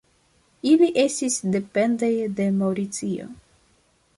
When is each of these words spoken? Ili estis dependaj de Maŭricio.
Ili 0.69 0.87
estis 1.01 1.37
dependaj 1.57 2.11
de 2.41 2.49
Maŭricio. 2.63 3.29